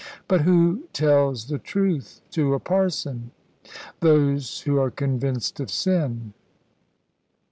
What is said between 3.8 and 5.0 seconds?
"Those who are